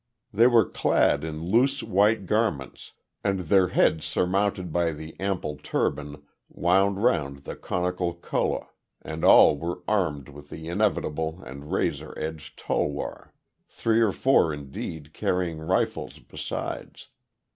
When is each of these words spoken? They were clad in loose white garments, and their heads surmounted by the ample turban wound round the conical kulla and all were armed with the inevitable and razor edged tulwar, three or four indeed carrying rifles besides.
They 0.33 0.47
were 0.47 0.67
clad 0.67 1.23
in 1.23 1.43
loose 1.43 1.83
white 1.83 2.25
garments, 2.25 2.93
and 3.23 3.41
their 3.41 3.67
heads 3.67 4.03
surmounted 4.03 4.73
by 4.73 4.93
the 4.93 5.15
ample 5.19 5.57
turban 5.61 6.23
wound 6.49 7.03
round 7.03 7.43
the 7.43 7.55
conical 7.55 8.15
kulla 8.15 8.69
and 9.03 9.23
all 9.23 9.59
were 9.59 9.83
armed 9.87 10.29
with 10.29 10.49
the 10.49 10.67
inevitable 10.67 11.43
and 11.45 11.71
razor 11.71 12.17
edged 12.17 12.57
tulwar, 12.57 13.31
three 13.69 14.01
or 14.01 14.11
four 14.11 14.51
indeed 14.51 15.13
carrying 15.13 15.59
rifles 15.59 16.17
besides. 16.17 17.09